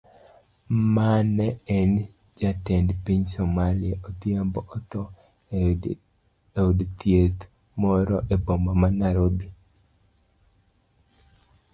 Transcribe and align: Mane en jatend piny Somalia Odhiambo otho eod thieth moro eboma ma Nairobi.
Mane 0.93 1.47
en 1.77 1.91
jatend 2.39 2.87
piny 3.03 3.23
Somalia 3.33 3.95
Odhiambo 4.07 4.59
otho 4.77 5.03
eod 6.57 6.79
thieth 6.99 7.41
moro 7.81 8.15
eboma 8.33 8.71
ma 8.81 8.89
Nairobi. 9.01 9.47